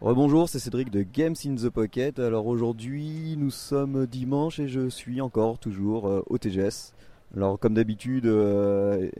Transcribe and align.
Rebonjour, 0.00 0.48
c'est 0.48 0.58
Cédric 0.58 0.90
de 0.90 1.02
Games 1.02 1.34
in 1.44 1.56
the 1.56 1.68
Pocket. 1.68 2.18
Alors 2.20 2.46
aujourd'hui, 2.46 3.36
nous 3.36 3.50
sommes 3.50 4.06
dimanche 4.06 4.58
et 4.58 4.66
je 4.66 4.88
suis 4.88 5.20
encore 5.20 5.58
toujours 5.58 6.08
euh, 6.08 6.22
au 6.30 6.38
TGS. 6.38 6.94
Alors 7.36 7.58
comme 7.58 7.74
d'habitude, 7.74 8.24
euh, 8.24 9.10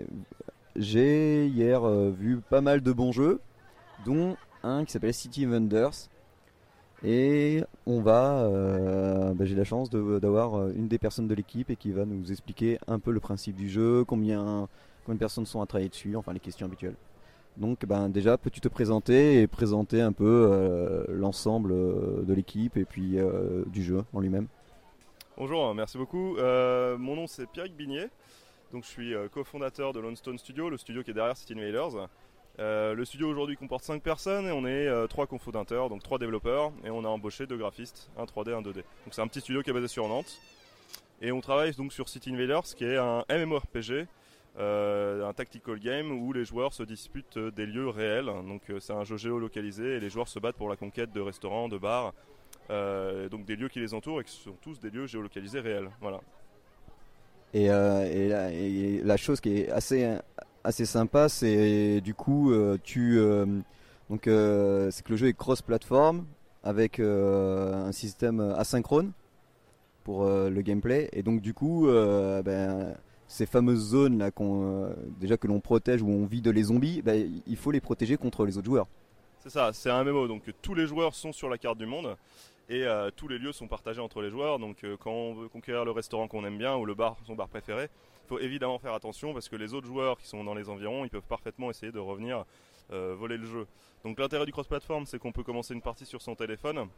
j'ai 0.76 1.48
hier 1.48 1.84
euh, 1.84 2.10
vu 2.10 2.38
pas 2.38 2.62
mal 2.62 2.80
de 2.80 2.92
bons 2.92 3.12
jeux, 3.12 3.40
dont 4.06 4.38
un 4.62 4.86
qui 4.86 4.92
s'appelle 4.92 5.12
City 5.12 5.44
Wonders. 5.44 6.08
Et 7.04 7.62
on 7.84 8.00
va, 8.00 8.48
bah, 9.34 9.44
j'ai 9.44 9.54
la 9.54 9.64
chance 9.64 9.90
d'avoir 9.90 10.70
une 10.70 10.88
des 10.88 10.98
personnes 10.98 11.28
de 11.28 11.34
l'équipe 11.34 11.68
et 11.68 11.76
qui 11.76 11.92
va 11.92 12.06
nous 12.06 12.30
expliquer 12.30 12.78
un 12.86 12.98
peu 12.98 13.10
le 13.10 13.20
principe 13.20 13.56
du 13.56 13.68
jeu, 13.68 14.04
combien, 14.04 14.66
combien 15.04 15.14
de 15.16 15.20
personnes 15.20 15.46
sont 15.46 15.60
à 15.60 15.66
travailler 15.66 15.90
dessus, 15.90 16.16
enfin 16.16 16.32
les 16.32 16.40
questions 16.40 16.66
habituelles. 16.66 16.96
Donc 17.56 17.84
ben, 17.84 18.08
déjà, 18.08 18.38
peux-tu 18.38 18.60
te 18.60 18.68
présenter 18.68 19.40
et 19.40 19.46
présenter 19.46 20.00
un 20.00 20.12
peu 20.12 20.48
euh, 20.50 21.04
l'ensemble 21.08 21.72
euh, 21.72 22.22
de 22.22 22.32
l'équipe 22.32 22.76
et 22.76 22.84
puis 22.84 23.18
euh, 23.18 23.64
du 23.66 23.82
jeu 23.82 24.04
en 24.12 24.20
lui-même? 24.20 24.46
Bonjour, 25.36 25.74
merci 25.74 25.98
beaucoup. 25.98 26.36
mon 26.36 27.16
nom 27.16 27.26
c'est 27.26 27.46
Pierre 27.46 27.68
Bignet. 27.68 28.08
Donc, 28.72 28.84
je 28.84 28.88
suis 28.88 29.14
cofondateur 29.32 29.92
de 29.92 29.98
Lone 29.98 30.14
Stone 30.14 30.38
Studio, 30.38 30.70
le 30.70 30.76
studio 30.76 31.02
qui 31.02 31.10
est 31.10 31.14
derrière 31.14 31.36
City 31.36 31.54
Invaders. 31.54 32.08
le 32.58 33.04
studio 33.04 33.28
aujourd'hui 33.28 33.56
comporte 33.56 33.82
5 33.82 34.02
personnes 34.02 34.46
et 34.46 34.52
on 34.52 34.66
est 34.66 35.08
3 35.08 35.26
cofondateurs, 35.26 35.88
donc 35.88 36.02
3 36.02 36.18
développeurs 36.18 36.72
et 36.84 36.90
on 36.90 37.04
a 37.04 37.08
embauché 37.08 37.46
2 37.46 37.56
graphistes, 37.56 38.10
un 38.18 38.24
3D, 38.24 38.54
un 38.54 38.60
2D. 38.60 38.74
Donc 38.74 39.12
c'est 39.12 39.22
un 39.22 39.26
petit 39.26 39.40
studio 39.40 39.62
qui 39.62 39.70
est 39.70 39.72
basé 39.72 39.88
sur 39.88 40.06
Nantes. 40.06 40.38
Et 41.22 41.32
on 41.32 41.40
travaille 41.40 41.72
donc 41.72 41.92
sur 41.92 42.08
City 42.08 42.32
Invaders 42.32 42.62
qui 42.76 42.84
est 42.84 42.96
un 42.96 43.24
MMORPG 43.30 44.06
euh, 44.58 45.28
un 45.28 45.32
tactical 45.32 45.78
game 45.78 46.10
où 46.10 46.32
les 46.32 46.44
joueurs 46.44 46.72
se 46.72 46.82
disputent 46.82 47.38
des 47.38 47.66
lieux 47.66 47.88
réels. 47.88 48.26
Donc 48.26 48.62
euh, 48.68 48.80
c'est 48.80 48.92
un 48.92 49.04
jeu 49.04 49.16
géolocalisé 49.16 49.96
et 49.96 50.00
les 50.00 50.10
joueurs 50.10 50.28
se 50.28 50.38
battent 50.38 50.56
pour 50.56 50.68
la 50.68 50.76
conquête 50.76 51.12
de 51.12 51.20
restaurants, 51.20 51.68
de 51.68 51.78
bars, 51.78 52.12
euh, 52.70 53.28
donc 53.28 53.44
des 53.44 53.54
lieux 53.54 53.68
qui 53.68 53.78
les 53.78 53.94
entourent 53.94 54.20
et 54.20 54.24
qui 54.24 54.32
sont 54.32 54.56
tous 54.60 54.80
des 54.80 54.90
lieux 54.90 55.06
géolocalisés 55.06 55.60
réels. 55.60 55.88
Voilà. 56.00 56.20
Et, 57.54 57.68
la, 57.68 59.16
chose 59.16 59.40
qui 59.40 59.58
est 59.58 59.70
assez 59.70 60.16
assez 60.62 60.84
sympa, 60.84 61.28
c'est 61.28 62.00
du 62.00 62.14
coup 62.14 62.52
tu 62.84 63.18
donc 64.08 64.22
c'est 64.24 65.02
que 65.04 65.10
le 65.10 65.16
jeu 65.16 65.28
est 65.28 65.32
cross-platform 65.36 66.26
avec 66.62 67.00
un 67.00 67.90
système 67.90 68.40
asynchrone 68.56 69.10
pour 70.04 70.24
le 70.26 70.60
gameplay 70.60 71.08
et 71.12 71.24
donc 71.24 71.40
du 71.40 71.54
coup 71.54 71.88
ben 71.88 72.94
ces 73.30 73.46
fameuses 73.46 73.90
zones 73.90 74.18
là 74.18 74.32
qu'on 74.32 74.64
euh, 74.64 74.92
déjà 75.20 75.36
que 75.36 75.46
l'on 75.46 75.60
protège 75.60 76.02
où 76.02 76.08
on 76.08 76.26
vide 76.26 76.48
les 76.48 76.64
zombies, 76.64 77.00
bah, 77.00 77.14
il 77.14 77.56
faut 77.56 77.70
les 77.70 77.80
protéger 77.80 78.16
contre 78.16 78.44
les 78.44 78.58
autres 78.58 78.66
joueurs. 78.66 78.88
C'est 79.38 79.50
ça, 79.50 79.72
c'est 79.72 79.88
un 79.88 80.02
MMO, 80.02 80.26
donc 80.26 80.42
tous 80.60 80.74
les 80.74 80.86
joueurs 80.88 81.14
sont 81.14 81.32
sur 81.32 81.48
la 81.48 81.56
carte 81.56 81.78
du 81.78 81.86
monde 81.86 82.16
et 82.68 82.82
euh, 82.82 83.10
tous 83.14 83.28
les 83.28 83.38
lieux 83.38 83.52
sont 83.52 83.68
partagés 83.68 84.00
entre 84.00 84.20
les 84.20 84.30
joueurs. 84.30 84.58
Donc 84.58 84.82
euh, 84.82 84.96
quand 84.98 85.12
on 85.12 85.34
veut 85.34 85.48
conquérir 85.48 85.84
le 85.84 85.92
restaurant 85.92 86.26
qu'on 86.26 86.44
aime 86.44 86.58
bien 86.58 86.76
ou 86.76 86.84
le 86.84 86.94
bar, 86.94 87.16
son 87.24 87.36
bar 87.36 87.48
préféré, 87.48 87.84
il 88.24 88.28
faut 88.28 88.40
évidemment 88.40 88.80
faire 88.80 88.94
attention 88.94 89.32
parce 89.32 89.48
que 89.48 89.54
les 89.54 89.74
autres 89.74 89.86
joueurs 89.86 90.18
qui 90.18 90.26
sont 90.26 90.42
dans 90.42 90.54
les 90.54 90.68
environs, 90.68 91.04
ils 91.04 91.10
peuvent 91.10 91.22
parfaitement 91.22 91.70
essayer 91.70 91.92
de 91.92 92.00
revenir 92.00 92.44
voler 92.90 93.36
le 93.36 93.46
jeu. 93.46 93.68
Donc 94.02 94.18
l'intérêt 94.18 94.44
du 94.44 94.50
cross-platform, 94.50 95.06
c'est 95.06 95.20
qu'on 95.20 95.30
peut 95.30 95.44
commencer 95.44 95.72
une 95.72 95.80
partie 95.80 96.04
sur 96.04 96.20
son 96.20 96.34
téléphone, 96.34 96.88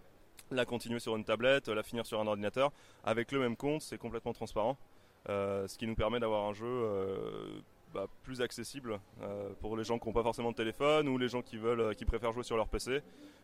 la 0.50 0.64
continuer 0.64 1.00
sur 1.00 1.14
une 1.16 1.24
tablette, 1.24 1.68
la 1.68 1.82
finir 1.82 2.06
sur 2.06 2.18
un 2.18 2.26
ordinateur 2.26 2.72
avec 3.04 3.30
le 3.30 3.40
même 3.40 3.56
compte, 3.56 3.82
c'est 3.82 3.98
complètement 3.98 4.32
transparent. 4.32 4.78
Euh, 5.28 5.68
ce 5.68 5.78
qui 5.78 5.86
nous 5.86 5.94
permet 5.94 6.18
d'avoir 6.18 6.48
un 6.48 6.52
jeu 6.52 6.66
euh, 6.66 7.60
bah, 7.94 8.06
plus 8.24 8.40
accessible 8.40 8.98
euh, 9.20 9.50
pour 9.60 9.76
les 9.76 9.84
gens 9.84 9.98
qui 9.98 10.08
n'ont 10.08 10.12
pas 10.12 10.22
forcément 10.22 10.50
de 10.50 10.56
téléphone 10.56 11.08
ou 11.08 11.16
les 11.16 11.28
gens 11.28 11.42
qui 11.42 11.56
veulent, 11.56 11.94
qui 11.94 12.04
préfèrent 12.04 12.32
jouer 12.32 12.42
sur 12.42 12.56
leur 12.56 12.68
PC 12.68 13.02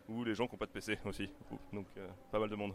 ou 0.09 0.23
les 0.23 0.35
gens 0.35 0.47
qui 0.47 0.55
n'ont 0.55 0.59
pas 0.59 0.65
de 0.65 0.71
PC 0.71 0.99
aussi. 1.05 1.29
Donc 1.71 1.85
pas 2.31 2.39
mal 2.39 2.49
de 2.49 2.55
monde. 2.55 2.73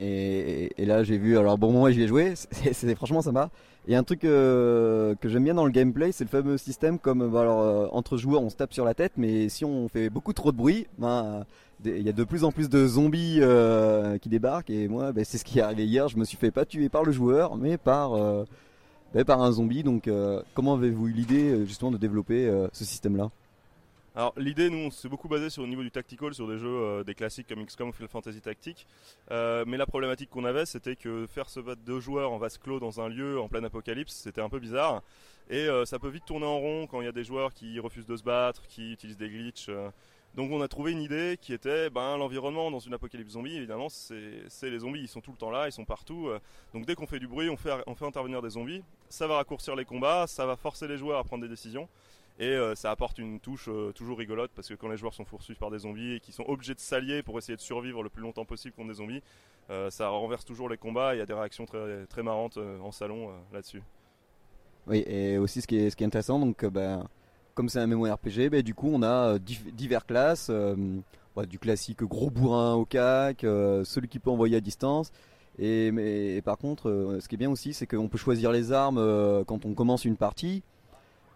Et, 0.00 0.72
là 0.78 1.02
j'ai 1.02 1.18
vu, 1.18 1.36
alors 1.36 1.58
bon 1.58 1.72
moi 1.72 1.90
j'y 1.90 2.02
ai 2.02 2.08
joué, 2.08 2.34
c'est 2.72 2.94
franchement 2.94 3.22
sympa. 3.22 3.50
Et 3.88 3.96
un 3.96 4.02
truc 4.02 4.20
que 4.20 5.16
j'aime 5.24 5.44
bien 5.44 5.54
dans 5.54 5.64
le 5.64 5.70
gameplay, 5.70 6.12
c'est 6.12 6.24
le 6.24 6.30
fameux 6.30 6.58
système 6.58 6.98
comme 6.98 7.30
bah, 7.30 7.42
alors, 7.42 7.94
entre 7.94 8.16
joueurs 8.16 8.42
on 8.42 8.50
se 8.50 8.56
tape 8.56 8.72
sur 8.72 8.84
la 8.84 8.94
tête, 8.94 9.12
mais 9.16 9.48
si 9.48 9.64
on 9.64 9.88
fait 9.88 10.10
beaucoup 10.10 10.32
trop 10.32 10.52
de 10.52 10.56
bruit, 10.56 10.86
ben 10.98 11.44
il 11.84 12.02
y 12.02 12.08
a 12.08 12.12
de 12.12 12.24
plus 12.24 12.44
en 12.44 12.52
plus 12.52 12.68
de 12.68 12.86
zombies 12.86 13.38
euh, 13.40 14.18
qui 14.18 14.28
débarquent. 14.28 14.70
Et 14.70 14.88
moi 14.88 15.12
ben, 15.12 15.24
c'est 15.24 15.38
ce 15.38 15.44
qui 15.44 15.58
est 15.58 15.62
arrivé 15.62 15.86
hier. 15.86 16.08
Je 16.08 16.16
me 16.16 16.24
suis 16.24 16.36
fait 16.36 16.50
pas 16.50 16.64
tuer 16.64 16.88
par 16.88 17.04
le 17.04 17.12
joueur 17.12 17.56
mais 17.56 17.78
par 17.78 18.14
euh, 18.14 18.44
ben, 19.14 19.24
par 19.24 19.42
un 19.42 19.52
zombie. 19.52 19.82
Donc 19.82 20.08
euh, 20.08 20.42
comment 20.54 20.74
avez-vous 20.74 21.08
eu 21.08 21.12
l'idée 21.12 21.66
justement 21.66 21.90
de 21.90 21.96
développer 21.96 22.50
ce 22.72 22.84
système 22.84 23.16
là 23.16 23.30
alors 24.14 24.34
l'idée, 24.36 24.70
nous, 24.70 24.78
on 24.78 24.90
s'est 24.90 25.08
beaucoup 25.08 25.28
basé 25.28 25.50
sur 25.50 25.62
le 25.62 25.68
niveau 25.68 25.82
du 25.82 25.90
tactical, 25.90 26.34
sur 26.34 26.48
des 26.48 26.58
jeux, 26.58 27.04
des 27.04 27.14
classiques 27.14 27.46
comme 27.48 27.64
XCOM 27.64 27.92
Final 27.92 28.08
Fantasy 28.08 28.40
Tactique. 28.40 28.86
mais 29.30 29.76
la 29.76 29.86
problématique 29.86 30.30
qu'on 30.30 30.44
avait, 30.44 30.66
c'était 30.66 30.96
que 30.96 31.26
faire 31.26 31.48
se 31.48 31.60
battre 31.60 31.82
deux 31.82 32.00
joueurs 32.00 32.32
en 32.32 32.38
vase 32.38 32.58
clos 32.58 32.80
dans 32.80 33.00
un 33.00 33.08
lieu 33.08 33.40
en 33.40 33.48
plein 33.48 33.62
apocalypse, 33.62 34.12
c'était 34.12 34.40
un 34.40 34.48
peu 34.48 34.58
bizarre. 34.58 35.02
Et 35.48 35.68
ça 35.84 35.98
peut 35.98 36.08
vite 36.08 36.24
tourner 36.24 36.46
en 36.46 36.58
rond 36.58 36.86
quand 36.88 37.00
il 37.00 37.04
y 37.04 37.08
a 37.08 37.12
des 37.12 37.24
joueurs 37.24 37.54
qui 37.54 37.78
refusent 37.78 38.06
de 38.06 38.16
se 38.16 38.24
battre, 38.24 38.66
qui 38.66 38.92
utilisent 38.92 39.18
des 39.18 39.30
glitches. 39.30 39.70
Donc 40.34 40.52
on 40.52 40.60
a 40.60 40.68
trouvé 40.68 40.92
une 40.92 41.02
idée 41.02 41.36
qui 41.40 41.52
était 41.52 41.90
ben, 41.90 42.16
l'environnement 42.16 42.70
dans 42.70 42.78
une 42.78 42.94
apocalypse 42.94 43.32
zombie, 43.32 43.56
évidemment, 43.56 43.88
c'est 43.88 44.70
les 44.70 44.78
zombies, 44.78 45.00
ils 45.00 45.08
sont 45.08 45.20
tout 45.20 45.32
le 45.32 45.36
temps 45.36 45.50
là, 45.50 45.66
ils 45.66 45.72
sont 45.72 45.84
partout. 45.84 46.28
Euh. 46.28 46.38
donc 46.72 46.86
dès 46.86 46.94
qu'on 46.94 47.06
fait 47.06 47.18
du 47.18 47.26
bruit, 47.26 47.50
on 47.50 47.56
fait 47.56 47.72
intervenir 48.04 48.40
des 48.40 48.50
zombies, 48.50 48.82
ça 49.08 49.26
va 49.26 49.36
raccourcir 49.36 49.74
les 49.74 49.84
combats, 49.84 50.26
ça 50.28 50.46
va 50.46 50.54
forcer 50.54 50.86
les 50.86 50.98
joueurs 50.98 51.18
à 51.18 51.24
prendre 51.24 51.42
des 51.42 51.48
décisions. 51.48 51.88
Et 52.40 52.48
euh, 52.48 52.74
ça 52.74 52.90
apporte 52.90 53.18
une 53.18 53.38
touche 53.38 53.68
euh, 53.68 53.92
toujours 53.92 54.18
rigolote 54.18 54.50
parce 54.56 54.68
que 54.68 54.74
quand 54.74 54.88
les 54.88 54.96
joueurs 54.96 55.14
sont 55.14 55.24
poursuivis 55.24 55.58
par 55.58 55.70
des 55.70 55.80
zombies 55.80 56.14
et 56.14 56.20
qui 56.20 56.32
sont 56.32 56.44
obligés 56.48 56.74
de 56.74 56.80
s'allier 56.80 57.22
pour 57.22 57.38
essayer 57.38 57.54
de 57.54 57.60
survivre 57.60 58.02
le 58.02 58.08
plus 58.08 58.22
longtemps 58.22 58.44
possible 58.44 58.74
contre 58.74 58.88
des 58.88 58.94
zombies, 58.94 59.22
ça 59.90 60.08
renverse 60.08 60.44
toujours 60.44 60.68
les 60.68 60.76
combats. 60.76 61.14
Il 61.14 61.18
y 61.18 61.20
a 61.20 61.26
des 61.26 61.32
réactions 61.32 61.64
très, 61.64 62.04
très 62.06 62.24
marrantes 62.24 62.56
en 62.56 62.90
salon 62.90 63.30
là-dessus. 63.52 63.82
Oui, 64.88 65.04
et 65.06 65.38
aussi 65.38 65.60
ce 65.60 65.68
qui 65.68 65.76
est, 65.76 65.90
ce 65.90 65.94
qui 65.94 66.02
est 66.02 66.06
intéressant, 66.08 66.40
donc 66.40 66.64
ben, 66.64 67.06
comme 67.54 67.68
c'est 67.68 67.78
un 67.78 67.86
MMORPG, 67.86 68.48
bah, 68.48 68.62
du 68.62 68.74
coup 68.74 68.90
on 68.92 69.02
a 69.02 69.34
euh, 69.34 69.38
divers 69.38 70.06
classes, 70.06 70.48
euh, 70.50 70.74
du 71.48 71.58
classique 71.58 72.02
gros 72.02 72.30
bourrin 72.30 72.74
au 72.74 72.84
cac, 72.84 73.44
euh, 73.44 73.84
celui 73.84 74.08
qui 74.08 74.18
peut 74.18 74.30
envoyer 74.30 74.56
à 74.56 74.60
distance. 74.60 75.10
Et, 75.58 75.90
mais, 75.90 76.40
par 76.42 76.56
contre, 76.58 77.18
ce 77.20 77.28
qui 77.28 77.34
est 77.34 77.38
bien 77.38 77.50
aussi, 77.50 77.74
c'est 77.74 77.86
qu'on 77.86 78.08
peut 78.08 78.18
choisir 78.18 78.50
les 78.50 78.72
armes 78.72 79.44
quand 79.46 79.66
on 79.66 79.74
commence 79.74 80.06
une 80.06 80.16
partie. 80.16 80.62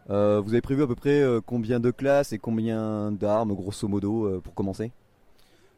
Vous 0.09 0.53
avez 0.53 0.61
prévu 0.61 0.83
à 0.83 0.87
peu 0.87 0.95
près 0.95 1.23
combien 1.47 1.81
de 1.81 1.91
classes 1.91 2.33
et 2.33 2.39
combien 2.39 3.13
d'armes, 3.13 3.55
grosso 3.55 3.89
modo, 3.89 4.41
pour 4.43 4.55
commencer? 4.55 4.93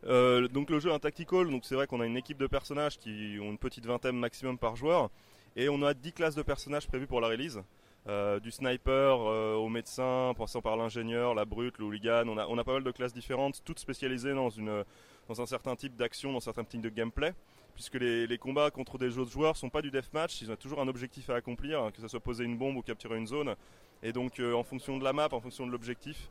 Donc 0.04 0.70
le 0.70 0.78
jeu 0.78 0.90
est 0.90 0.94
un 0.94 0.98
tactical, 0.98 1.50
donc 1.50 1.64
c'est 1.64 1.74
vrai 1.74 1.86
qu'on 1.86 2.00
a 2.00 2.06
une 2.06 2.16
équipe 2.16 2.38
de 2.38 2.46
personnages 2.46 2.98
qui 2.98 3.38
ont 3.40 3.50
une 3.50 3.58
petite 3.58 3.86
vingtaine 3.86 4.16
maximum 4.16 4.58
par 4.58 4.76
joueur, 4.76 5.10
et 5.56 5.68
on 5.68 5.82
a 5.82 5.94
10 5.94 6.12
classes 6.12 6.34
de 6.34 6.42
personnages 6.42 6.86
prévues 6.86 7.06
pour 7.06 7.20
la 7.20 7.28
release. 7.28 7.60
Euh, 8.08 8.38
du 8.38 8.52
sniper 8.52 9.18
euh, 9.20 9.54
au 9.56 9.68
médecin, 9.68 10.32
passant 10.38 10.62
par 10.62 10.76
l'ingénieur, 10.76 11.34
la 11.34 11.44
brute, 11.44 11.76
le 11.78 11.86
hooligan. 11.86 12.28
On 12.28 12.38
a, 12.38 12.46
on 12.46 12.56
a 12.56 12.62
pas 12.62 12.74
mal 12.74 12.84
de 12.84 12.90
classes 12.92 13.12
différentes, 13.12 13.62
toutes 13.64 13.80
spécialisées 13.80 14.32
dans, 14.32 14.48
une, 14.48 14.84
dans 15.28 15.40
un 15.40 15.46
certain 15.46 15.74
type 15.74 15.96
d'action, 15.96 16.32
dans 16.32 16.38
certains 16.38 16.62
types 16.62 16.82
de 16.82 16.88
gameplay. 16.88 17.34
Puisque 17.74 17.94
les, 17.96 18.28
les, 18.28 18.38
combats 18.38 18.70
contre 18.70 18.96
des 18.96 19.18
autres 19.18 19.32
joueurs 19.32 19.56
sont 19.56 19.70
pas 19.70 19.82
du 19.82 19.90
deathmatch, 19.90 20.40
ils 20.40 20.52
ont 20.52 20.56
toujours 20.56 20.80
un 20.80 20.86
objectif 20.86 21.30
à 21.30 21.34
accomplir, 21.34 21.82
hein, 21.82 21.90
que 21.90 22.00
ce 22.00 22.06
soit 22.06 22.20
poser 22.20 22.44
une 22.44 22.56
bombe 22.56 22.76
ou 22.76 22.82
capturer 22.82 23.18
une 23.18 23.26
zone. 23.26 23.56
Et 24.02 24.12
donc, 24.12 24.40
euh, 24.40 24.54
en 24.54 24.62
fonction 24.62 24.98
de 24.98 25.04
la 25.04 25.12
map, 25.12 25.28
en 25.32 25.40
fonction 25.40 25.66
de 25.66 25.72
l'objectif, 25.72 26.30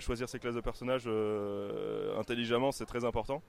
choisir 0.00 0.28
ses 0.28 0.38
classes 0.38 0.54
de 0.54 0.60
personnages 0.60 1.08
intelligemment, 2.18 2.70
c'est 2.70 2.84
très 2.84 3.06
important. 3.06 3.40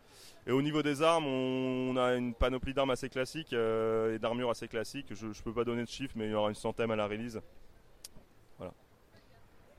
Et 0.47 0.51
au 0.51 0.61
niveau 0.61 0.81
des 0.81 1.01
armes, 1.01 1.27
on, 1.27 1.97
a 1.97 2.15
une 2.15 2.33
panoplie 2.33 2.73
d'armes 2.73 2.91
assez 2.91 3.09
classique 3.09 3.51
et 3.51 4.17
d'armures 4.17 4.49
assez 4.49 4.69
classiques. 4.69 5.07
Je 5.13 5.27
ne 5.27 5.33
peux 5.43 5.51
pas 5.51 5.65
donner 5.65 5.83
de 5.83 5.89
chiffres, 5.89 6.13
mais 6.15 6.27
il 6.27 6.31
y 6.31 6.33
aura 6.33 6.47
une 6.47 6.55
centaine 6.55 6.89
à 6.89 6.95
la 6.95 7.05
release. 7.05 7.41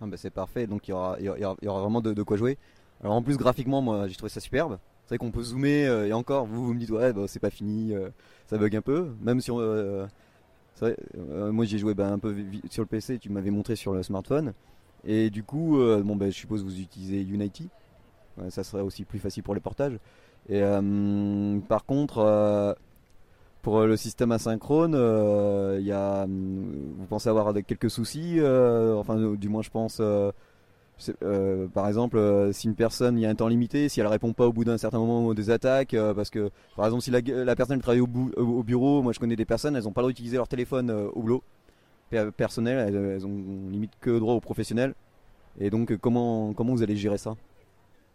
Ah 0.02 0.06
bah, 0.08 0.16
c'est 0.16 0.30
parfait, 0.30 0.66
donc 0.66 0.88
il 0.88 0.90
y 0.90 0.94
aura, 0.94 1.16
vraiment 1.62 2.00
de, 2.00 2.22
quoi 2.22 2.36
jouer. 2.36 2.58
Alors 3.02 3.14
en 3.14 3.22
plus 3.22 3.36
graphiquement, 3.36 3.82
moi 3.82 4.08
j'ai 4.08 4.16
trouvé 4.16 4.30
ça 4.30 4.40
superbe. 4.40 4.78
C'est 5.04 5.10
vrai 5.10 5.18
qu'on 5.18 5.30
peut 5.30 5.42
zoomer 5.42 5.86
euh, 5.86 6.06
et 6.06 6.12
encore, 6.12 6.46
vous 6.46 6.64
vous 6.66 6.74
me 6.74 6.78
dites 6.78 6.90
ouais 6.90 7.12
bah, 7.12 7.24
c'est 7.26 7.40
pas 7.40 7.50
fini, 7.50 7.94
euh, 7.94 8.08
ça 8.46 8.58
bug 8.58 8.74
un 8.74 8.82
peu. 8.82 9.12
Même 9.20 9.40
si 9.40 9.50
on, 9.52 9.60
euh, 9.60 10.06
vrai, 10.80 10.96
moi 11.52 11.64
j'ai 11.64 11.78
joué 11.78 11.94
bah, 11.94 12.08
un 12.08 12.18
peu 12.18 12.34
sur 12.70 12.82
le 12.82 12.88
PC, 12.88 13.18
tu 13.18 13.30
m'avais 13.30 13.50
montré 13.50 13.76
sur 13.76 13.92
le 13.92 14.02
smartphone. 14.02 14.52
Et 15.04 15.30
du 15.30 15.42
coup, 15.42 15.78
bon 16.02 16.16
bah, 16.16 16.26
je 16.26 16.36
suppose 16.36 16.62
que 16.62 16.66
vous 16.66 16.80
utilisez 16.80 17.22
Unity. 17.22 17.68
ça 18.50 18.64
serait 18.64 18.82
aussi 18.82 19.04
plus 19.04 19.18
facile 19.18 19.42
pour 19.42 19.54
les 19.54 19.60
portages. 19.60 19.98
Et 20.48 20.62
par 21.68 21.84
contre 21.84 22.76
pour 23.62 23.78
euh, 23.78 23.86
le 23.86 23.96
système 23.96 24.32
asynchrone, 24.32 24.94
euh, 24.94 25.78
hum, 26.24 26.94
vous 26.98 27.06
pensez 27.06 27.28
avoir 27.28 27.54
quelques 27.66 27.90
soucis, 27.90 28.38
euh, 28.38 28.94
enfin 28.96 29.16
du 29.34 29.48
moins 29.48 29.62
je 29.62 29.70
pense. 29.70 30.02
Par 31.74 31.88
exemple, 31.88 32.50
si 32.52 32.68
une 32.68 32.74
personne, 32.74 33.18
il 33.18 33.22
y 33.22 33.26
a 33.26 33.30
un 33.30 33.34
temps 33.34 33.48
limité, 33.48 33.88
si 33.88 34.00
elle 34.00 34.06
répond 34.06 34.32
pas 34.32 34.46
au 34.46 34.52
bout 34.52 34.64
d'un 34.64 34.78
certain 34.78 34.98
moment 34.98 35.34
des 35.34 35.50
attaques, 35.50 35.96
parce 36.14 36.30
que 36.30 36.50
par 36.76 36.86
exemple 36.86 37.02
si 37.02 37.10
la, 37.10 37.56
personne 37.56 37.80
travaille 37.80 38.00
au, 38.00 38.08
au, 38.36 38.62
bureau, 38.62 39.02
moi 39.02 39.12
je 39.12 39.18
connais 39.18 39.36
des 39.36 39.44
personnes, 39.44 39.74
elles 39.74 39.88
ont 39.88 39.92
pas 39.92 40.00
le 40.00 40.04
droit 40.04 40.10
d'utiliser 40.10 40.36
leur 40.36 40.48
téléphone 40.48 40.90
au 40.90 41.20
boulot 41.20 41.42
personnel, 42.36 42.88
elles, 42.88 43.12
elles, 43.16 43.26
ont 43.26 43.70
limite 43.70 43.92
que 44.00 44.18
droit 44.18 44.34
au 44.34 44.40
professionnel. 44.40 44.94
Et 45.58 45.70
donc 45.70 45.96
comment 45.96 46.52
comment 46.52 46.72
vous 46.72 46.82
allez 46.82 46.96
gérer 46.96 47.18
ça? 47.18 47.34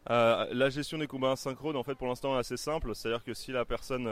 La 0.09 0.69
gestion 0.69 0.97
des 0.97 1.07
combats 1.07 1.31
asynchrones, 1.31 1.75
en 1.75 1.83
fait, 1.83 1.95
pour 1.95 2.07
l'instant, 2.07 2.35
est 2.35 2.39
assez 2.39 2.57
simple. 2.57 2.95
C'est-à-dire 2.95 3.23
que 3.23 3.33
si 3.33 3.51
la 3.51 3.65
personne, 3.65 4.09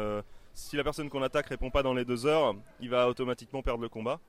si 0.54 0.76
la 0.76 0.84
personne 0.84 1.10
qu'on 1.10 1.22
attaque 1.22 1.48
répond 1.48 1.70
pas 1.70 1.84
dans 1.84 1.94
les 1.94 2.06
deux 2.06 2.26
heures, 2.26 2.56
il 2.82 2.90
va 2.90 3.08
automatiquement 3.08 3.62
perdre 3.62 3.82
le 3.82 3.90
combat. 3.90 4.20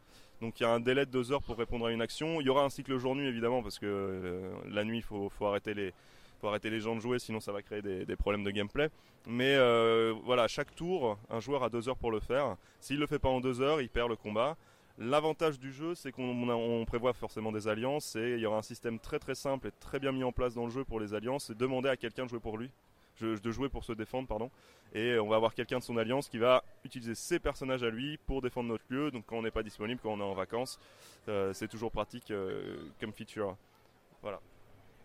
Donc 0.40 0.60
il 0.60 0.64
y 0.64 0.66
a 0.66 0.70
un 0.70 0.80
délai 0.80 1.06
de 1.06 1.10
deux 1.10 1.32
heures 1.32 1.42
pour 1.42 1.56
répondre 1.56 1.86
à 1.86 1.92
une 1.92 2.02
action. 2.02 2.40
Il 2.40 2.46
y 2.46 2.50
aura 2.50 2.62
un 2.64 2.70
cycle 2.70 2.96
jour-nuit 2.98 3.26
évidemment 3.26 3.62
parce 3.62 3.78
que 3.78 4.50
la 4.68 4.84
nuit 4.84 4.98
il 4.98 5.02
faut, 5.02 5.30
faut, 5.30 5.46
arrêter 5.46 5.74
les, 5.74 5.92
faut 6.40 6.48
arrêter 6.48 6.70
les 6.70 6.80
gens 6.80 6.94
de 6.94 7.00
jouer, 7.00 7.18
sinon 7.18 7.40
ça 7.40 7.52
va 7.52 7.62
créer 7.62 7.82
des, 7.82 8.16
problèmes 8.16 8.44
de 8.44 8.50
gameplay. 8.50 8.90
Mais 9.26 9.56
euh, 9.56 10.14
voilà, 10.24 10.46
chaque 10.46 10.74
tour, 10.74 11.18
un 11.30 11.40
joueur 11.40 11.64
a 11.64 11.70
deux 11.70 11.88
heures 11.88 11.96
pour 11.96 12.10
le 12.10 12.20
faire. 12.20 12.56
S'il 12.80 12.98
le 12.98 13.06
fait 13.06 13.18
pas 13.18 13.28
en 13.28 13.40
deux 13.40 13.60
heures, 13.60 13.80
il 13.80 13.88
perd 13.88 14.08
le 14.08 14.16
combat. 14.16 14.56
L'avantage 14.98 15.58
du 15.58 15.72
jeu, 15.72 15.94
c'est 15.94 16.10
qu'on 16.10 16.84
prévoit 16.86 17.12
forcément 17.12 17.52
des 17.52 17.68
alliances 17.68 18.16
et 18.16 18.34
il 18.34 18.38
y 18.38 18.46
aura 18.46 18.58
un 18.58 18.62
système 18.62 18.98
très 18.98 19.18
très 19.18 19.34
simple 19.34 19.68
et 19.68 19.72
très 19.78 19.98
bien 19.98 20.12
mis 20.12 20.24
en 20.24 20.32
place 20.32 20.54
dans 20.54 20.64
le 20.64 20.70
jeu 20.70 20.84
pour 20.84 21.00
les 21.00 21.12
alliances. 21.12 21.46
C'est 21.46 21.56
demander 21.56 21.88
à 21.88 21.96
quelqu'un 21.96 22.24
de 22.24 22.30
jouer 22.30 22.40
pour 22.40 22.56
lui, 22.56 22.70
de 23.20 23.50
jouer 23.50 23.68
pour 23.68 23.84
se 23.84 23.92
défendre, 23.92 24.28
pardon. 24.28 24.50
Et 24.94 25.18
on 25.18 25.28
va 25.28 25.36
avoir 25.36 25.54
quelqu'un 25.54 25.78
de 25.78 25.82
son 25.82 25.96
alliance 25.96 26.28
qui 26.28 26.38
va 26.38 26.62
utiliser 26.84 27.14
ses 27.14 27.38
personnages 27.38 27.82
à 27.82 27.90
lui 27.90 28.18
pour 28.26 28.40
défendre 28.40 28.68
notre 28.68 28.84
lieu. 28.88 29.10
Donc 29.10 29.24
quand 29.26 29.36
on 29.36 29.42
n'est 29.42 29.50
pas 29.50 29.62
disponible, 29.62 30.00
quand 30.02 30.12
on 30.12 30.20
est 30.20 30.24
en 30.24 30.34
vacances, 30.34 30.78
euh, 31.28 31.52
c'est 31.52 31.68
toujours 31.68 31.90
pratique 31.90 32.30
euh, 32.30 32.76
comme 33.00 33.12
feature. 33.12 33.56
Voilà. 34.22 34.40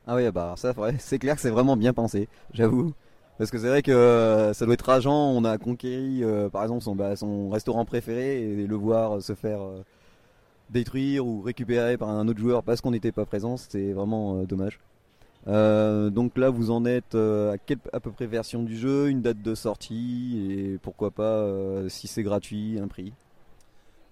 Ah 0.07 0.15
oui, 0.15 0.29
bah 0.31 0.53
ça, 0.57 0.73
c'est 0.99 1.19
clair 1.19 1.35
que 1.35 1.41
c'est 1.41 1.49
vraiment 1.49 1.77
bien 1.77 1.93
pensé, 1.93 2.27
j'avoue. 2.53 2.93
Parce 3.37 3.49
que 3.49 3.57
c'est 3.57 3.67
vrai 3.67 3.81
que 3.81 3.91
euh, 3.91 4.53
ça 4.53 4.65
doit 4.65 4.75
être 4.75 4.85
rageant, 4.85 5.31
on 5.31 5.43
a 5.43 5.57
conquéri 5.57 6.23
euh, 6.23 6.47
par 6.49 6.63
exemple 6.63 6.83
son, 6.83 6.95
bah, 6.95 7.15
son 7.15 7.49
restaurant 7.49 7.85
préféré 7.85 8.43
et 8.43 8.67
le 8.67 8.75
voir 8.75 9.21
se 9.21 9.33
faire 9.33 9.61
détruire 10.69 11.25
ou 11.25 11.41
récupérer 11.41 11.97
par 11.97 12.09
un 12.09 12.27
autre 12.27 12.39
joueur 12.39 12.63
parce 12.63 12.81
qu'on 12.81 12.91
n'était 12.91 13.11
pas 13.11 13.25
présent, 13.25 13.57
c'est 13.57 13.93
vraiment 13.93 14.43
dommage. 14.43 14.79
Donc 15.47 16.37
là 16.37 16.49
vous 16.49 16.71
en 16.71 16.85
êtes 16.85 17.15
à 17.15 17.57
quelle 17.65 17.79
à 17.93 17.99
peu 17.99 18.11
près 18.11 18.27
version 18.27 18.63
du 18.63 18.77
jeu, 18.77 19.09
une 19.09 19.21
date 19.21 19.41
de 19.41 19.55
sortie 19.55 20.47
et 20.49 20.77
pourquoi 20.77 21.11
pas 21.11 21.47
si 21.89 22.07
c'est 22.07 22.23
gratuit, 22.23 22.79
un 22.79 22.87
prix 22.87 23.13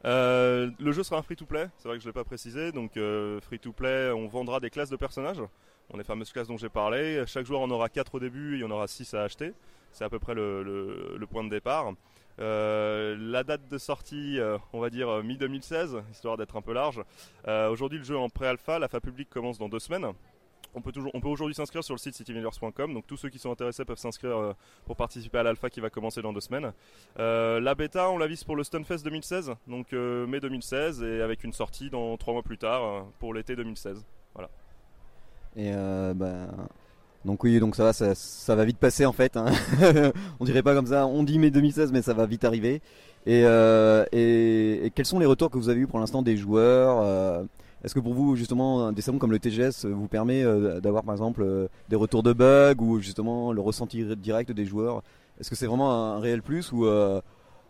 le 0.03 0.91
jeu 0.91 1.03
sera 1.03 1.19
un 1.19 1.23
free-to-play, 1.23 1.67
c'est 1.77 1.87
vrai 1.87 1.97
que 1.97 2.03
je 2.03 2.07
ne 2.07 2.11
l'ai 2.11 2.13
pas 2.13 2.23
précisé. 2.23 2.71
Donc 2.71 2.97
free-to-play, 3.41 4.11
on 4.11 4.27
vendra 4.27 4.59
des 4.59 4.69
classes 4.69 4.89
de 4.89 4.95
personnages 4.95 5.41
les 5.97 6.03
fameuses 6.03 6.31
classes 6.31 6.47
dont 6.47 6.57
j'ai 6.57 6.69
parlé. 6.69 7.23
Chaque 7.25 7.45
joueur 7.45 7.61
en 7.61 7.69
aura 7.69 7.89
4 7.89 8.15
au 8.15 8.19
début, 8.19 8.55
il 8.55 8.61
y 8.61 8.63
en 8.63 8.71
aura 8.71 8.87
6 8.87 9.13
à 9.13 9.23
acheter. 9.23 9.53
C'est 9.91 10.03
à 10.03 10.09
peu 10.09 10.19
près 10.19 10.35
le, 10.35 11.19
point 11.29 11.43
de 11.43 11.49
départ. 11.49 11.93
Euh, 12.39 13.17
la 13.19 13.43
date 13.43 13.67
de 13.69 13.77
sortie, 13.77 14.39
euh, 14.39 14.57
on 14.71 14.79
va 14.79 14.89
dire 14.89 15.09
euh, 15.09 15.23
mi-2016, 15.23 16.01
histoire 16.11 16.37
d'être 16.37 16.55
un 16.55 16.61
peu 16.61 16.73
large. 16.73 17.01
aujourd'hui, 17.69 17.97
le 17.97 18.05
jeu 18.05 18.15
est 18.15 18.19
en 18.19 18.29
pré-alpha, 18.29 18.79
l'alpha 18.79 18.99
public 18.99 19.29
commence 19.29 19.57
dans 19.57 19.69
deux 19.69 19.79
semaines. 19.79 20.13
On 20.75 20.81
peut, 20.81 20.91
aujourd'hui 21.23 21.55
s'inscrire 21.55 21.83
sur 21.83 21.95
le 21.95 21.99
site 21.99 22.15
cityuniverse.com, 22.15 22.93
donc 22.93 23.07
tous 23.07 23.17
ceux 23.17 23.29
qui 23.29 23.39
sont 23.39 23.51
intéressés 23.51 23.85
peuvent 23.85 23.97
s'inscrire 23.97 24.55
pour 24.85 24.95
participer 24.95 25.39
à 25.39 25.43
l'alpha 25.43 25.69
qui 25.69 25.79
va 25.79 25.89
commencer 25.89 26.21
dans 26.21 26.31
deux 26.31 26.41
semaines. 26.41 26.71
la 27.17 27.75
bêta, 27.75 28.09
on 28.09 28.17
la 28.17 28.27
vise 28.27 28.43
pour 28.43 28.55
le 28.55 28.63
Stunfest 28.63 29.03
2016, 29.03 29.53
donc 29.67 29.93
mai 29.93 30.39
2016, 30.39 31.01
et 31.03 31.21
avec 31.21 31.43
une 31.43 31.53
sortie 31.53 31.89
dans 31.89 32.15
trois 32.17 32.33
mois 32.33 32.43
plus 32.43 32.57
tard 32.57 33.05
pour 33.19 33.33
l'été 33.33 33.55
2016. 33.55 34.05
Voilà. 34.35 34.49
Et 35.55 35.71
euh, 35.73 36.13
bah, 36.13 36.47
donc 37.25 37.43
oui, 37.43 37.59
donc 37.59 37.75
ça 37.75 37.83
va, 37.83 37.93
ça, 37.93 38.55
va 38.55 38.65
vite 38.65 38.77
passer 38.77 39.05
en 39.05 39.11
fait. 39.11 39.35
Hein. 39.37 39.47
on 40.39 40.45
dirait 40.45 40.63
pas 40.63 40.73
comme 40.73 40.87
ça. 40.87 41.07
On 41.07 41.23
dit 41.23 41.39
mai 41.39 41.51
2016, 41.51 41.91
mais 41.91 42.01
ça 42.01 42.13
va 42.13 42.25
vite 42.25 42.45
arriver. 42.45 42.81
Euh, 43.27 44.05
et, 44.11 44.85
et, 44.85 44.91
quels 44.91 45.05
sont 45.05 45.19
les 45.19 45.25
retours 45.25 45.49
que 45.49 45.57
vous 45.57 45.69
avez 45.69 45.81
eu 45.81 45.87
pour 45.87 45.99
l'instant 45.99 46.21
des 46.21 46.37
joueurs 46.37 47.01
euh, 47.01 47.43
Est-ce 47.83 47.93
que 47.93 47.99
pour 47.99 48.13
vous, 48.13 48.35
justement, 48.35 48.91
des 48.91 49.01
salons 49.01 49.19
comme 49.19 49.31
le 49.31 49.39
TGS 49.39 49.85
vous 49.85 50.07
permet 50.07 50.43
d'avoir 50.81 51.03
par 51.03 51.13
exemple 51.13 51.69
des 51.89 51.95
retours 51.95 52.23
de 52.23 52.33
bugs 52.33 52.75
ou 52.79 52.99
justement 52.99 53.53
le 53.53 53.61
ressenti 53.61 54.03
direct 54.17 54.51
des 54.51 54.65
joueurs? 54.65 55.01
Est-ce 55.39 55.49
que 55.49 55.55
c'est 55.55 55.67
vraiment 55.67 55.91
un 55.91 56.19
réel 56.19 56.41
plus 56.41 56.71
ou 56.71 56.85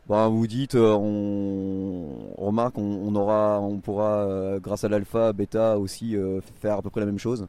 bah, 0.08 0.28
vous 0.28 0.48
dites, 0.48 0.76
on, 0.76 2.34
remarque, 2.38 2.78
on, 2.80 3.16
aura, 3.16 3.60
on 3.62 3.78
pourra, 3.80 4.58
grâce 4.60 4.84
à 4.84 4.90
l'alpha, 4.90 5.32
bêta 5.34 5.78
aussi, 5.78 6.16
faire 6.60 6.78
à 6.80 6.82
peu 6.82 6.90
près 6.90 7.02
la 7.02 7.06
même 7.06 7.20
chose? 7.20 7.46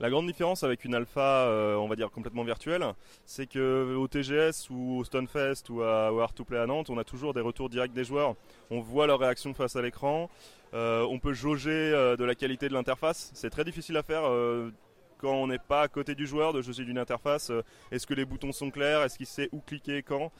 La 0.00 0.10
grande 0.10 0.26
différence 0.26 0.62
avec 0.62 0.84
une 0.84 0.94
alpha, 0.94 1.46
euh, 1.46 1.74
on 1.74 1.88
va 1.88 1.96
dire 1.96 2.10
complètement 2.10 2.44
virtuelle, 2.44 2.84
c'est 3.24 3.48
que 3.48 3.96
au 3.96 4.06
TGS 4.06 4.70
ou 4.70 4.98
au 4.98 5.04
Stonefest 5.04 5.68
ou 5.70 5.82
à, 5.82 6.06
Art 6.22 6.34
to 6.34 6.44
Play 6.44 6.58
à 6.58 6.66
Nantes, 6.66 6.88
on 6.90 6.98
a 6.98 7.04
toujours 7.04 7.34
des 7.34 7.40
retours 7.40 7.68
directs 7.68 7.92
des 7.92 8.04
joueurs. 8.04 8.36
On 8.70 8.80
voit 8.80 9.08
leur 9.08 9.18
réaction 9.18 9.54
face 9.54 9.74
à 9.74 9.82
l'écran. 9.82 10.30
Euh, 10.74 11.04
on 11.10 11.18
peut 11.18 11.32
jauger 11.32 11.70
euh, 11.70 12.16
de 12.16 12.24
la 12.24 12.36
qualité 12.36 12.68
de 12.68 12.74
l'interface. 12.74 13.30
C'est 13.34 13.50
très 13.50 13.64
difficile 13.64 13.96
à 13.96 14.02
faire 14.04 14.22
quand 15.18 15.32
on 15.32 15.48
n'est 15.48 15.58
pas 15.58 15.82
à 15.82 15.88
côté 15.88 16.14
du 16.14 16.28
joueur 16.28 16.52
de 16.52 16.62
jauger 16.62 16.84
d'une 16.84 16.98
interface. 16.98 17.50
Est-ce 17.90 18.06
que 18.06 18.14
les 18.14 18.24
boutons 18.24 18.52
sont 18.52 18.70
clairs 18.70 19.02
Est-ce 19.02 19.16
qu'il 19.16 19.26
sait 19.26 19.48
où 19.50 19.60
cliquer 19.60 20.02
quand 20.02 20.30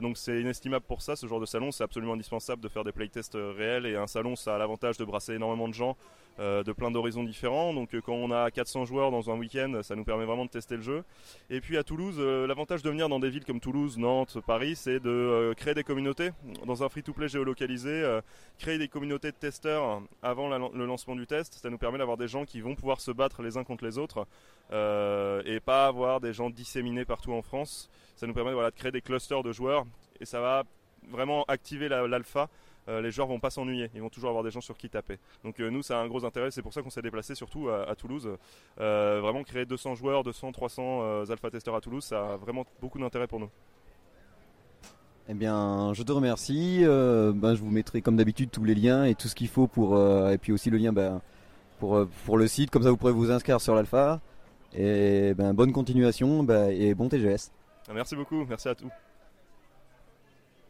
donc 0.00 0.16
c'est 0.16 0.40
inestimable 0.40 0.86
pour 0.88 1.02
ça, 1.02 1.16
ce 1.16 1.26
genre 1.26 1.38
de 1.38 1.44
salon, 1.44 1.70
c'est 1.70 1.84
absolument 1.84 2.14
indispensable 2.14 2.62
de 2.62 2.68
faire 2.68 2.82
des 2.82 2.92
playtests 2.92 3.36
réels 3.36 3.84
et 3.84 3.94
un 3.94 4.06
salon 4.06 4.34
ça 4.34 4.54
a 4.54 4.58
l'avantage 4.58 4.96
de 4.96 5.04
brasser 5.04 5.34
énormément 5.34 5.68
de 5.68 5.74
gens 5.74 5.98
de 6.38 6.72
plein 6.72 6.90
d'horizons 6.90 7.24
différents. 7.24 7.74
Donc 7.74 7.94
euh, 7.94 8.00
quand 8.00 8.14
on 8.14 8.30
a 8.30 8.50
400 8.50 8.86
joueurs 8.86 9.10
dans 9.10 9.30
un 9.30 9.36
week-end, 9.36 9.80
ça 9.82 9.94
nous 9.94 10.04
permet 10.04 10.24
vraiment 10.24 10.44
de 10.44 10.50
tester 10.50 10.76
le 10.76 10.82
jeu. 10.82 11.04
Et 11.50 11.60
puis 11.60 11.76
à 11.76 11.84
Toulouse, 11.84 12.16
euh, 12.18 12.46
l'avantage 12.46 12.82
de 12.82 12.90
venir 12.90 13.08
dans 13.08 13.20
des 13.20 13.30
villes 13.30 13.44
comme 13.44 13.60
Toulouse, 13.60 13.98
Nantes, 13.98 14.38
Paris, 14.46 14.76
c'est 14.76 15.00
de 15.00 15.54
créer 15.56 15.74
des 15.74 15.84
communautés. 15.84 16.30
Dans 16.66 16.82
un 16.82 16.88
free-to-play 16.88 17.28
géolocalisé, 17.28 18.20
créer 18.58 18.78
des 18.78 18.88
communautés 18.88 19.30
de 19.30 19.36
testeurs 19.36 20.02
avant 20.22 20.48
le 20.48 20.86
lancement 20.86 21.16
du 21.16 21.26
test, 21.26 21.54
ça 21.54 21.70
nous 21.70 21.78
permet 21.78 21.98
d'avoir 21.98 22.16
des 22.16 22.28
gens 22.28 22.44
qui 22.44 22.60
vont 22.60 22.74
pouvoir 22.74 23.00
se 23.00 23.10
battre 23.10 23.42
les 23.42 23.56
uns 23.56 23.64
contre 23.64 23.84
les 23.84 23.98
autres 23.98 24.26
et 24.72 25.60
pas 25.60 25.86
avoir 25.86 26.20
des 26.20 26.32
gens 26.32 26.50
disséminés 26.50 27.04
partout 27.04 27.32
en 27.32 27.42
France. 27.42 27.90
Ça 28.16 28.26
nous 28.26 28.34
permet 28.34 28.52
de 28.52 28.70
créer 28.70 28.92
des 28.92 29.02
clusters 29.02 29.42
de 29.42 29.52
joueurs 29.52 29.84
et 30.20 30.24
ça 30.24 30.40
va 30.40 30.64
vraiment 31.08 31.44
activer 31.48 31.88
l'alpha 31.88 32.48
euh, 32.88 33.00
les 33.00 33.10
joueurs 33.10 33.28
vont 33.28 33.40
pas 33.40 33.50
s'ennuyer. 33.50 33.90
Ils 33.94 34.00
vont 34.00 34.08
toujours 34.08 34.30
avoir 34.30 34.44
des 34.44 34.50
gens 34.50 34.60
sur 34.60 34.76
qui 34.76 34.88
taper. 34.88 35.18
Donc 35.44 35.60
euh, 35.60 35.70
nous, 35.70 35.82
ça 35.82 35.98
a 35.98 36.02
un 36.02 36.08
gros 36.08 36.24
intérêt. 36.24 36.50
C'est 36.50 36.62
pour 36.62 36.72
ça 36.72 36.82
qu'on 36.82 36.90
s'est 36.90 37.02
déplacé 37.02 37.34
surtout 37.34 37.68
à, 37.68 37.94
Toulouse. 37.94 38.28
Euh, 38.80 39.20
vraiment 39.20 39.42
créer 39.42 39.66
200 39.66 39.94
joueurs, 39.94 40.22
200, 40.24 40.52
300 40.52 41.30
alpha 41.30 41.50
testeurs 41.50 41.74
à 41.74 41.80
Toulouse, 41.80 42.04
ça 42.04 42.32
a 42.32 42.36
vraiment 42.36 42.64
beaucoup 42.80 42.98
d'intérêt 42.98 43.26
pour 43.26 43.40
nous. 43.40 43.50
Eh 45.28 45.34
bien, 45.34 45.92
je 45.94 46.02
te 46.02 46.10
remercie. 46.10 46.80
ben, 46.84 47.54
je 47.54 47.60
vous 47.60 47.70
mettrai 47.70 48.02
comme 48.02 48.16
d'habitude 48.16 48.50
tous 48.50 48.64
les 48.64 48.74
liens 48.74 49.04
et 49.04 49.14
tout 49.14 49.28
ce 49.28 49.34
qu'il 49.34 49.48
faut 49.48 49.66
pour 49.66 49.96
et 50.30 50.38
puis 50.38 50.52
aussi 50.52 50.70
le 50.70 50.78
lien 50.78 50.92
ben, 50.92 51.20
pour 51.78 52.06
pour 52.24 52.38
le 52.38 52.48
site. 52.48 52.70
Comme 52.70 52.82
ça, 52.82 52.90
vous 52.90 52.96
pourrez 52.96 53.12
vous 53.12 53.30
inscrire 53.30 53.60
sur 53.60 53.74
l'alpha. 53.74 54.20
Et 54.74 55.34
ben, 55.34 55.52
bonne 55.52 55.72
continuation 55.72 56.42
ben, 56.42 56.70
et 56.70 56.94
bon 56.94 57.08
TGS. 57.08 57.52
Merci 57.92 58.16
beaucoup. 58.16 58.44
Merci 58.48 58.68
à 58.68 58.74
tous. 58.74 58.90